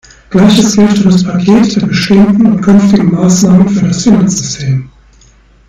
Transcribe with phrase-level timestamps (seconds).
[0.31, 4.89] Gleiches gilt für das Paket der bestehenden und künftigen Maßnahmen für das Finanzsystem.